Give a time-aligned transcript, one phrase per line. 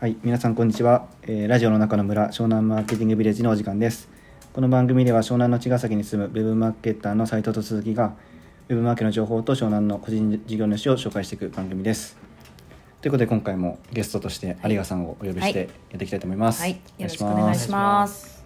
[0.00, 4.08] はい、皆さんこんにちは、えーラジオの中の村湘南マーケティングビレッジのお時間です。
[4.54, 8.14] この番組では湘南の茅ヶ崎に住むウェブマーケッターの斉藤と鈴木が
[8.70, 12.16] ウェブマーケの情報と湘南の個人事業主を紹介していく番組です。
[13.02, 18.42] ということで今回もゲストとして有賀さんをお呼びしてやっていきたいと思います、はい、よろしくお願いします。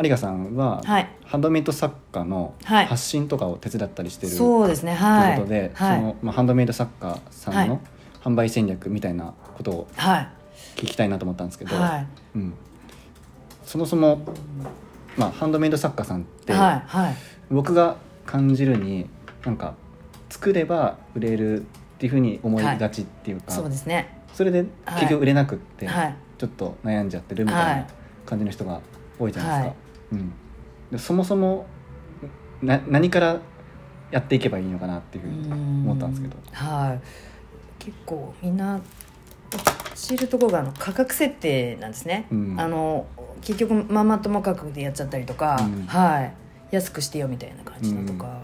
[0.00, 1.08] 有賀さんは、はい。
[1.24, 2.86] ハンドメイド作家のはい。
[2.86, 5.34] 発信とかを手伝ったりしてる、そうですね、はい。
[5.34, 5.98] ということで、はい。
[5.98, 7.80] その、まあ、ハンドメイド作家さんはの
[8.22, 10.28] 販売戦略みたいなことをはい。
[10.76, 12.06] 聞きたいなと思ったんですけど、はい。
[12.36, 12.54] うん、
[13.64, 14.20] そもそも、
[15.16, 16.82] まあ、ハンドメイド作家さんって、はい。
[16.86, 17.14] はい。
[17.50, 19.08] 僕が感じるに
[19.44, 19.74] なんか
[20.30, 21.64] 作れば売れるっ
[21.98, 24.22] ていうふうに思いがちっていうか、そうですね。
[24.32, 26.16] それではい結局売れなくって、はい。
[26.38, 27.86] ちょっと悩んじゃってるみたいはない
[28.26, 28.80] 感じの人が
[29.18, 29.68] 多いじゃないですか。
[29.68, 29.76] はい
[30.12, 30.32] うん、
[30.90, 31.66] でそもそも
[32.60, 33.40] な何から
[34.10, 36.36] やっていけばいいのかなっていうふうに思ったんですけど。
[36.52, 37.00] はい。
[37.78, 38.80] 結構みんな
[39.94, 42.26] 知るところがあの価格設定なんですね。
[42.30, 42.56] うん。
[42.58, 43.06] あの
[43.42, 45.86] 結局ママ友価格でやっちゃったりとか、うん。
[45.86, 46.32] はい。
[46.70, 48.30] 安くしてよみたいな感じのとか、うん。
[48.30, 48.40] やっ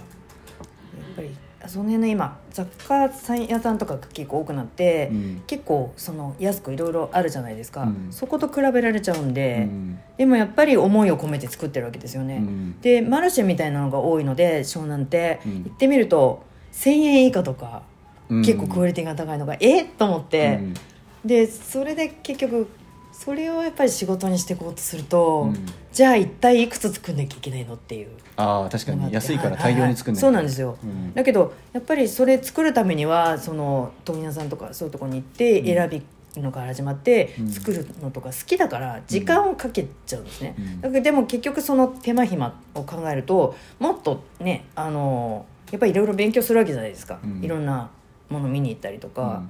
[1.16, 1.30] ぱり
[1.66, 5.08] その辺の今雑貨屋さんとかが結構多くなって。
[5.10, 5.42] うん。
[5.46, 8.08] 結構その安くいろいろあるじゃないですか、うん。
[8.10, 9.98] そこと比べられちゃうんで、うん。
[10.16, 12.80] でもやっぱり思いを込めて作ってるわけですよね、うん。
[12.80, 15.64] でマルシェみたいなのが多いので湘南って、うん。
[15.64, 17.82] 行ってみると1000円以下とか、
[18.28, 18.42] うん。
[18.42, 19.88] 結構クオリティが高いのがえっ？
[19.88, 20.74] と思って、うん
[21.24, 22.68] でそれで結局
[23.12, 25.66] それをやっぱり仕事にしていこうとすると、うん。
[25.92, 29.12] じゃあ一体いくつ作んなきゃいけないのっていうああ確かに。
[29.12, 30.20] 安いからは大量に作んないい。
[30.20, 31.12] そうなんですよ、うん。
[31.12, 35.66] だけどやっぱりそれ作るためにはその問屋さんとかそういうところに行ってうん。
[35.66, 37.50] 選びのから始まってうん。
[37.50, 40.80] 作るのとか好きだから時間をかけちゃうんですね、うん。
[40.80, 47.44] だけどでも結局その手間暇を考えるともっとねあのやっぱりいろいろ勉強するわけじゃないですか、うん。
[47.44, 47.90] いろんな
[48.30, 49.42] もの見に行ったりとか、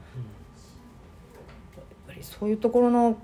[2.20, 3.16] りそういうところの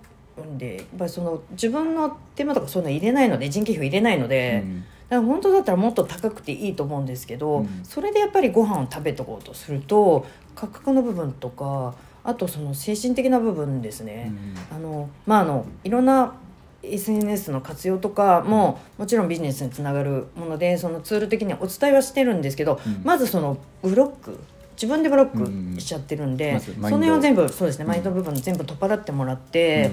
[0.59, 4.81] でやっぱりその自分の手間とかそういうの入れないので人件費を入れないので、うん。
[5.09, 7.81] だから本当だったらもっと高くていいと思うんですけど、うん。
[7.85, 14.33] それでやっぱりご飯を食べとこうとすると価格の部分とかあとその精神的な部分ですね、
[14.75, 16.35] あのまああのいろんな
[16.83, 23.03] SNS の活用とかももちろんビジネスにつながるものでそのツール的にはお伝えはしてるんですけど、うん。
[23.05, 24.39] まずそのブロック
[24.77, 26.89] 自分でブロうんックしちゃってるんで、まずマインド。
[26.89, 27.91] その辺を全部そうですね、うん。
[27.91, 29.91] マインドの部分全部取っ払ってもらって、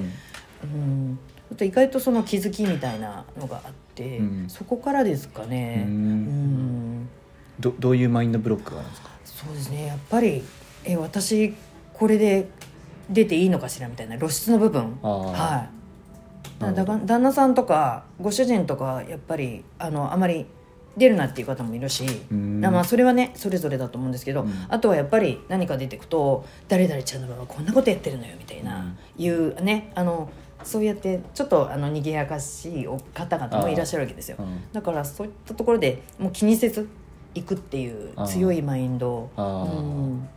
[0.63, 1.19] うん。
[1.51, 4.45] あと意外とその気づきみたいなのがあって、うん。
[4.49, 5.85] そこからですかね。
[5.87, 5.93] うん。
[5.93, 7.09] うん。
[7.59, 9.09] どどういうマインドブロックがあるんですか？
[9.23, 10.43] そうですねやっぱり
[10.85, 11.53] え私
[11.93, 12.49] これで
[13.09, 14.97] 出ていいのかしらみたいな露出の部分。
[15.01, 15.67] は
[16.59, 16.63] い。
[16.63, 20.45] だ旦那さんとかご主人とかやっぱりあのあまり
[20.95, 22.61] 出るなっていう方もいるし、うん。
[22.61, 24.53] まあそれはねそれぞれだと思うんですけど、うん。
[24.69, 29.23] あとはやっぱり何か出てくと「誰々ちゃんの場はこんなことやってるのよ」みたいな、うん。
[29.23, 30.29] いうねあの
[30.63, 34.37] そうやってちょっとあの賑やかしいお方々もいらっしゃるわけですよ。
[34.39, 34.61] うん。
[34.71, 36.87] だからそういったところでもう気にせず
[37.35, 39.29] 行くっていう強いマインド。
[39.37, 40.27] うん。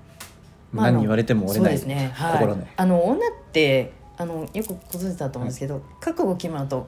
[0.73, 6.87] まあ何言われても折れないそうですね、はい、あの女ってあのよくご存知だと思うんですけど、覚悟決まると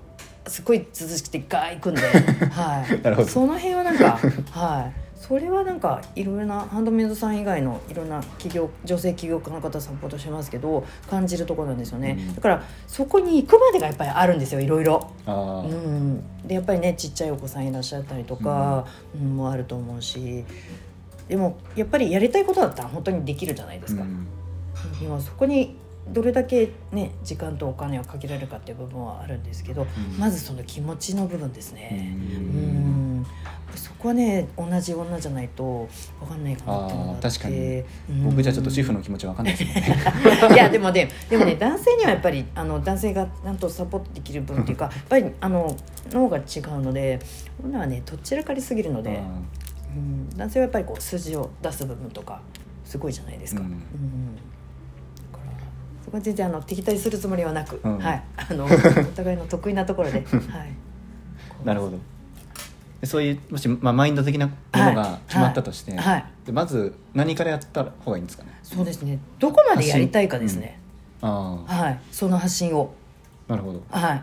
[0.48, 2.00] すごい涼しくてガー行くんで、
[2.50, 3.28] はい、なるほど。
[3.28, 4.18] その辺はなんか、
[4.50, 12.34] はい、それはなんかいろいろなハンドメイドさん以外のいろんな企業女性起業家の方サポートしてますけど感じるところなんですよね、うん。
[12.34, 15.10] だからそこに行くまでがやっぱりあるんですよいろいろ。
[15.26, 19.36] うん、でやっぱりねちっちゃいお子さんいらっしゃったりとか、うん。
[19.36, 20.44] もあると思うし。
[21.28, 24.26] でもやっぱりやりたいことだったら本当にできるじゃないですか、うん。
[24.98, 25.76] でもそこに
[26.12, 29.86] どれだけね時間とお金をかけられるかっていう部分はあるんですけど、ん。
[30.18, 32.16] まずその気持ちの部分ですね。
[32.20, 33.20] ううん。
[33.20, 33.26] ん
[33.74, 35.88] そこはね同じ女じゃないと
[36.20, 37.86] 分かんないかなっていうのがあって
[38.24, 40.54] 僕じゃちょっと主婦の気持ちわかんないですもんね。
[40.54, 45.76] いやでもねでもね男性にはやっぱりあの男性がちゃんとサポートできる分っていうかやっぱりあの
[46.10, 47.18] 脳が違うので
[47.62, 49.20] 女はねどちらかりすぎるので、
[49.94, 52.40] うん、男性はやっぱりこう数字を出す部分とか
[52.84, 53.60] すごいじゃないですか。
[53.60, 53.70] ううん。
[53.72, 54.57] んだから
[56.08, 57.98] そこは全然あの敵対するつもりはなく、うん。
[57.98, 58.68] はい、あの お
[59.14, 60.26] 互いの得意なところで、はい、
[61.64, 61.98] なるほど。
[63.02, 66.00] でそういうもし、まあ、マインド的なものが決まったとして、はい。
[66.00, 66.24] はい。
[66.46, 68.58] でまず何からやった方がいいんですかね？
[68.62, 69.18] そうですね。
[69.38, 70.80] どこまでやりたいかですね、
[71.20, 71.74] ああ。
[71.74, 72.94] はい、その発信を。
[73.46, 73.82] なるほど。
[73.90, 74.22] はい。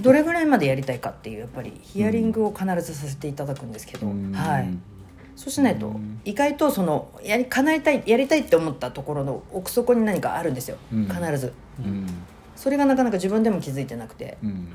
[0.00, 4.32] どれぐらいまでやりたいかっていうやっぱりヒアリングを必ずさせていただくんですけど、うん。
[4.32, 4.68] はい、
[5.38, 6.20] そうしないとうん。
[6.24, 11.08] 意外とそのやり叶えたいやりたいって思ったところの奥底に何かあるんですよ、うん。
[11.08, 11.52] 必ず。
[11.78, 12.06] うん。
[12.56, 14.36] それがなかなか自分でも気づいてなくて。
[14.42, 14.68] うん。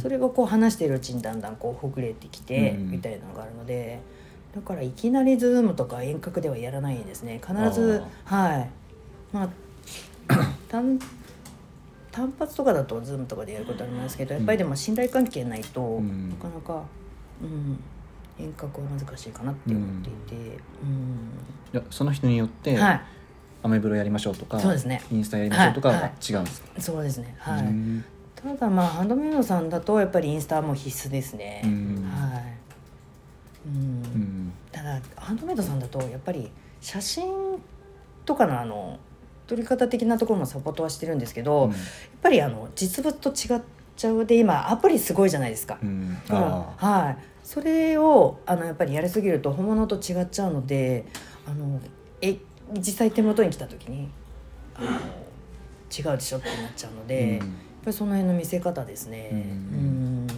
[0.00, 2.90] それがこう話しているうちにだんだんこうほぐれてきてうん。
[2.92, 4.00] みたいなのがあるので
[4.54, 7.38] だからいきなりズームとか遠隔ではやらないですね。
[7.46, 8.70] 必ずはい。
[9.30, 9.48] まあ
[10.70, 10.98] 単
[12.10, 16.30] 単発とかだと Zoom とかでやることありますけどやっぱりでも信頼関係ないと、うん。
[16.30, 16.82] なかなか、
[17.42, 17.78] うん、
[18.40, 20.34] 遠隔は難しいかなって思っていて、
[20.82, 20.98] うん。
[21.72, 23.00] いやその人によって、はい。
[23.62, 25.02] アメブロやりましょうとかそうですね。
[25.12, 26.02] インスタやりましょうとかははい。
[26.04, 27.34] はい違うんですか、そうですね。
[27.38, 28.04] はい、うん。
[28.34, 32.10] ただまあハンドメイドさんだとやっぱりインスタはもう必須ですね、うん。
[32.10, 32.42] はい、
[33.66, 33.74] うん。
[33.74, 33.78] う
[34.18, 34.52] ん。
[34.72, 36.50] ただハンドメイドさんだとやっぱり
[36.80, 37.26] 写真
[38.24, 38.98] とかのあの
[39.46, 41.70] 撮り方的なところもサポートはしてるんですけど、うん。
[41.72, 41.78] やっ
[42.22, 43.60] ぱりあの実物と違っ
[43.96, 46.16] ちゃうで今アプリすごいじゃないですか、うん。
[46.30, 51.04] はいそれをあのやっぱりやりすぎると本物と違っちゃうので
[51.44, 51.80] あの
[52.22, 52.36] え
[52.74, 54.08] 実際手元に来た時に
[54.76, 57.48] あの違うでしょってなっちゃうので、やっうん
[57.82, 59.30] ぱりその辺の見せ方ですね。
[59.32, 60.26] ううん。
[60.26, 60.28] ん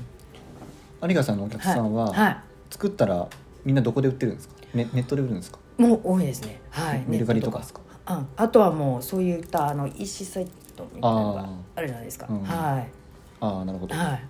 [1.07, 2.19] 有賀さんのお客さんは、はい。
[2.19, 2.37] はい。
[2.71, 3.29] 作ったら
[3.67, 4.55] みんなどこで売ってるんですか？
[4.73, 5.59] ネネットで売るんですか？
[5.77, 6.63] もう多いですね。
[6.71, 7.05] はい。
[7.07, 7.83] メルカリとかですか？
[8.07, 12.27] ああとはもうそういったあの EC サイトみたいなのがあるじゃないですか。
[12.31, 12.41] うん。
[12.43, 12.89] はい。
[13.41, 14.23] ああなるほど、はい。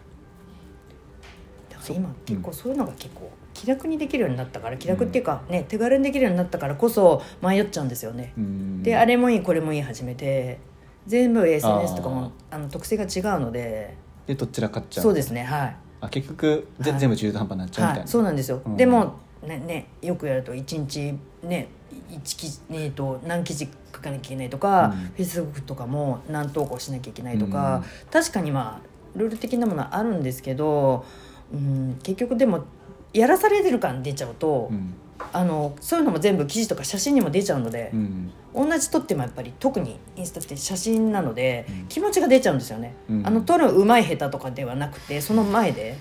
[1.91, 8.33] 今結構そういうのが結構気楽にできるようになったから気楽っていうかね、手軽にできるようになったからこそ迷っちゃうんですよね。
[8.37, 8.83] うん。
[8.83, 10.59] であれもいいこれもいい始めて。
[11.05, 13.97] 全部 SNS とかもあの特性が違うので。
[14.25, 15.03] でどちら買っちゃう？
[15.03, 15.77] そうですねはい。
[16.01, 17.01] あ結局ぜ、はい。
[17.01, 18.77] 全部中途半端になっちゃうみたいな、はい、そうなんですよ、うん。
[18.77, 21.67] でもねねよくやると1日ね
[22.09, 25.01] 一記事ねと何記事書かなきゃいけないとか、うん。
[25.07, 27.83] フェイスブックとかも何投稿しなきゃいけないとか、
[28.13, 31.05] 確かにまあルール的なものはあるんですけど、
[31.53, 32.65] うん、結局でも
[33.13, 34.95] やらされてる感出ちゃうと、うん。
[35.33, 38.33] あのそういうのも全部記事とか写真にも出ちゃうのでう、ん。
[38.55, 41.87] 同じ撮ってもやっぱり特にインスタって写真なので、うん。
[41.89, 43.27] 気持ちが出ちゃうんですよね、うん。
[43.27, 45.97] あの撮るうまい下手とかではなくてその前で。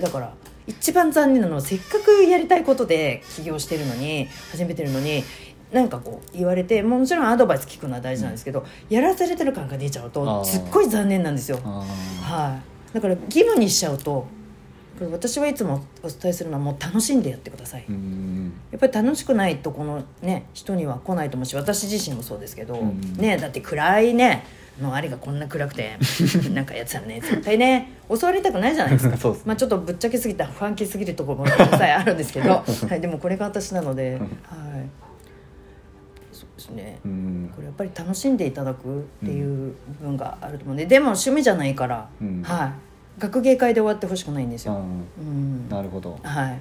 [0.00, 0.34] だから
[0.66, 5.24] 一番残念なのはせっかくやりたいことで起業してるのに始めてるのに
[5.72, 10.44] なんかこう言われてもちろんアドバイス聞くのは大事なんですけど、やらされてる感が出ちゃうあとー。
[10.44, 11.58] すっごい残念なんですよ。
[11.64, 11.84] あ
[12.22, 12.58] は
[12.90, 12.94] い。
[12.94, 14.26] だから義務にしちゃうと
[15.06, 17.84] 私はいつもお伝えするのはもう楽しんでやってください、
[18.70, 23.00] やっぱり楽しくないとこのね人には来ないと思うし私自身もそうですけど、うん。
[23.16, 24.44] ねだって暗いね
[24.80, 25.96] のあれがこんな暗くて
[26.54, 29.16] なんかやつらね絶対ね襲われたくないじゃないですか。
[29.18, 29.36] すね。
[29.44, 34.20] まあちょっとぶっちゃけすぎたファンキーすぎるところも実際あるんですけど、 はい、でもこれが私なので、はい。
[36.32, 36.98] そうですね。
[37.04, 37.52] うん。
[37.54, 42.42] これやっぱり楽しんでいただくっていう部分があると思うんででも趣味じゃないから、うん。
[42.42, 42.87] はい
[43.18, 45.68] 学芸会で終わってほしくないんですよ、うんうん。
[45.68, 46.60] なるほど、はい。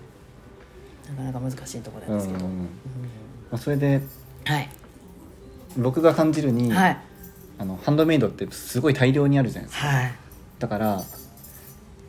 [1.10, 2.68] なかなか難しいところなんですけど、うんうんま
[3.54, 4.02] あ、それで
[4.46, 4.70] はい。
[5.78, 6.98] 僕が感じるに、はい。
[7.60, 9.88] あのハンドメイドってすごい大量にあるじゃないですか。
[9.88, 10.12] はい。
[10.60, 11.04] だから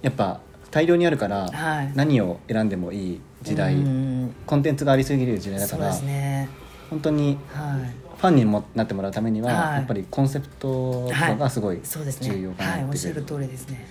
[0.02, 0.40] やっぱ
[0.70, 1.92] 大量にあるからはい。
[1.94, 6.48] 何を選んでもいい時代、うんコンテンツがありすぎる時代だから、そうですね。
[6.90, 8.08] 本当にはい。
[8.18, 9.74] ファンにもなってもらうためには、はい。
[9.76, 12.88] やっぱりコンセプトとかがすごい重要かはいなっていう。
[12.88, 13.86] おっしゃる通りですね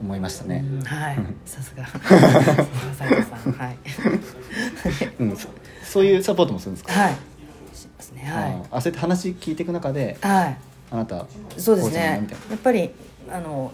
[0.00, 0.64] 思いましたね。
[0.68, 1.16] うんはい。
[1.16, 1.84] う んさすが
[3.64, 3.78] はい。
[5.18, 5.48] うん、そ
[5.84, 7.12] そういうサポートもするんですか、はい。
[7.74, 8.22] しますね。
[8.24, 10.56] はあーあそうやって話聞いていく中でいはい。
[10.90, 11.26] あなた
[11.56, 12.26] そうですね。
[12.50, 12.90] やっぱり
[13.30, 13.72] あの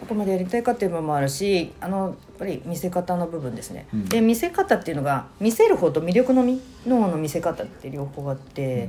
[0.00, 4.04] どこまでやりたいかっていう部分もあるしあのやっぱり見せ方の部分ですね、うん。
[4.06, 8.88] で見せ方っていうのが見せる方と魅力のみの方の見せ方って両方あって、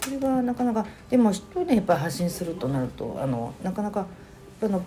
[0.00, 4.06] それがなかなかでも一人でやっぱり発信するとなるとあのなかなか
[4.62, 4.82] あの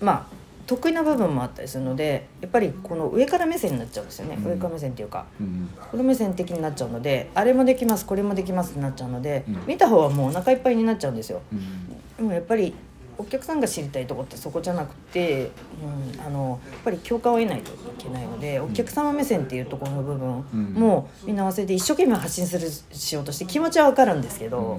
[0.00, 4.52] まあ得意な部分もあったりするのでやっぱりこの上から目線になっちゃうんですよね、うん。
[4.52, 5.26] 上から目線っていうか。
[5.40, 9.58] うんこの目線的になっちゃうのであれもできますこれもできますってなっちゃうので、うん。
[9.66, 11.40] 見た方はもうお腹いっぱいになっちゃうんですよ。
[11.52, 11.88] うん。
[12.16, 12.74] でもやっぱり
[13.18, 15.50] お客さんが知りたいとこってそこじゃなくて、
[15.82, 21.36] うん、あのやっぱり共感を得ないといけないのでお客様目線っていうところの部分うんもみん。
[21.36, 24.78] な合わせて一生懸命発信するしようとして気持ちは分かるんですけど、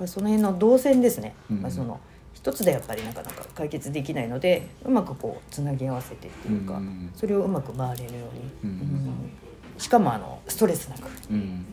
[0.00, 0.08] うん。
[0.08, 1.62] その辺の動線ですね、うん。
[1.62, 2.00] まあ、その
[2.44, 8.26] 一つでやっぱりなかなか解決できないのでうまくこうつなぎ合わせてっていうか、うんそれをうまく回れるよ
[8.62, 9.30] うに、うんうん
[9.78, 11.08] しかもあのストレスなく。
[11.30, 11.64] うん。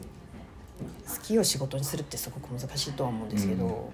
[1.08, 3.92] 好きを仕事にするってすごく難しいとは思うんですけど、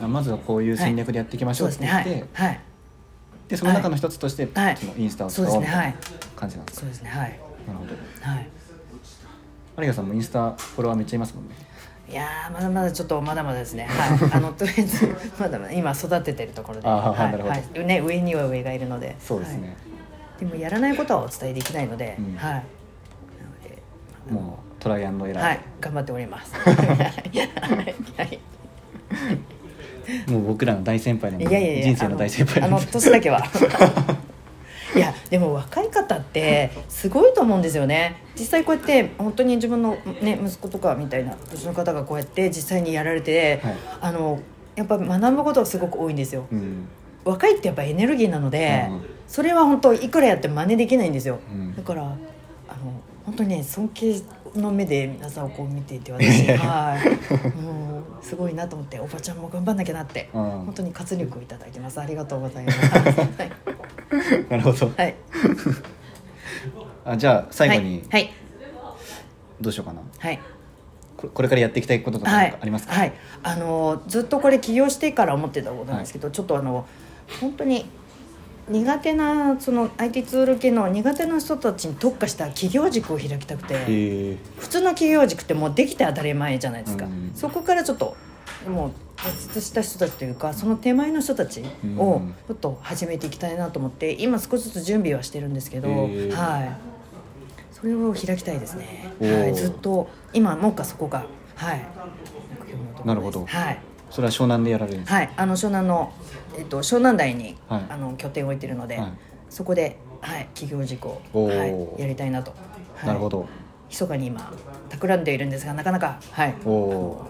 [0.00, 2.48] まずはこういう戦略でやっていきましょそうって言って、はい。
[2.48, 2.60] はい。
[3.48, 4.76] でその中の一つとして、はい。
[4.78, 5.98] そのインスタを使おうみたいな
[6.34, 7.10] 感じなんですか、そうですね。
[7.10, 7.38] はい。
[7.66, 7.92] なるほど。
[8.22, 8.48] はい。
[9.80, 11.54] 有賀さんもインスタフォロワーめっちゃいますもんね
[12.10, 13.84] いやーまだまだちょっとまだまだですね。
[13.84, 14.18] はい。
[14.32, 16.88] あのとりあえずまだまだ今育ててるところで。
[16.88, 17.84] はい。
[17.84, 19.16] ね、上には上がいるので。
[19.20, 19.74] そうですね、は
[20.38, 20.40] い。
[20.40, 22.36] でもやらないことはお伝えできないので、うん。
[22.36, 22.52] はい。
[22.52, 22.62] なの
[23.62, 23.82] で
[24.30, 25.60] もうトライアンドエラー、はい。
[25.80, 26.54] 頑張っております。
[26.56, 26.76] はい。
[28.16, 28.40] はい。
[30.30, 33.42] もう僕らの大先輩なのでいやいやいや人生の大先輩あの年だけは
[34.94, 38.22] いやでも若い方ってすごいと思うんですよね。
[38.38, 43.76] 実際こうやって本当に自分の、ね、息子とかみたいな年の方がこうやって実際にやられて、はい。
[44.00, 44.40] あの
[44.76, 46.46] やっぱ学ぶことがすごく多いんですよ。
[46.52, 46.86] うん。
[47.24, 51.76] 若いってやっぱエネルギーなので、うんそれは本当いくらやっても真似できないんですよ、うん。
[51.76, 52.16] だからあの
[53.26, 54.22] 本当にね尊敬
[54.56, 56.46] の目で皆さんをこう見ていて私。
[56.56, 57.60] はい。
[57.60, 60.42] もうすごいなと思っておばちゃんも頑張んなきゃなってうん。
[60.42, 62.00] 本当に活力をいただいてます。
[62.00, 62.80] ありがとうございます。
[62.88, 63.52] はい、
[64.48, 64.92] なるほど。
[64.96, 65.14] はい、
[67.04, 68.30] あじゃあ最後にはい。
[69.60, 70.00] どうしようかな。
[70.18, 70.38] はい。
[71.16, 72.56] ここれからやっていきたいこととかはい。
[72.60, 73.12] ありますか、はい、
[73.42, 76.86] あのずっとこれ起業してから思ってたことなんですけど、ちょっとあの
[77.40, 77.86] 本当に
[78.68, 87.32] 苦手なその IT ツール系の苦手な人たちに特化した企業塾を開きたくて、普通の企業塾ってもうできて当たり前じゃないですか、うん。
[87.34, 88.16] そこからちょっと
[88.66, 91.62] もう脱出した人たちというかその手前の人たち
[91.96, 92.34] をうん。
[92.46, 96.88] ちょっと始めていきたいなと思って今少しずつ準備はしてるんですけど、はい。
[97.72, 101.86] それを開きたいですね、はい、ずっと今もうかそこがはい。
[102.60, 103.06] 目標のところです。
[103.06, 103.46] なるほど。
[103.46, 103.78] はい。
[104.10, 106.12] それは湘南でやられるんですか、はい、あの湘南の、
[106.56, 107.86] えっと、湘南台に、はい。
[107.90, 109.12] あの拠点を置いてるので、はい。
[109.50, 111.58] そこで、はい、企業事項おを、ー。
[111.58, 112.52] はい、やりたいなと、
[112.96, 113.06] はい。
[113.06, 113.46] なるほど。
[113.90, 114.52] 密かに今
[114.90, 116.54] 企んでいるんですがなかなかはい。
[116.64, 117.26] おお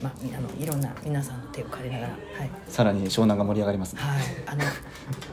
[0.00, 4.02] まあ、みあのいろんな皆さんの手を借りながらはい、さらに湘南が盛り上がりますね。
[4.02, 4.62] はい、あの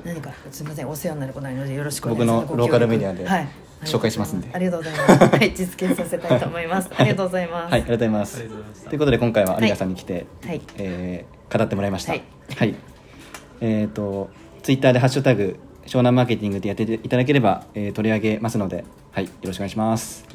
[0.05, 3.47] 何かすみませんお世話になることないのでよろしくお願い僕のローカルメディアではい。
[3.83, 4.49] 紹介しますんで。
[4.53, 5.35] ありがとうございます。
[5.35, 5.53] はい。
[5.53, 6.89] 実現させたいと思います。
[6.95, 7.71] ありがとうございます。
[7.73, 8.43] はいありがとうございます。
[8.87, 10.61] ということで今回は有賀さんに来て、はい。
[10.77, 12.13] えー語ってもらいました。
[12.13, 12.17] は
[12.65, 12.75] い。
[13.61, 14.29] えっ、と
[14.63, 19.25] ツイッターで「ハッシュタグ湘南マーケティング」でやっていただければ、えー取り上げますのではい。
[19.25, 20.25] よろしくお願いします。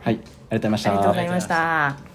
[0.00, 0.14] はい。
[0.14, 0.90] ありがとうございました。
[0.90, 2.11] ありがとうございました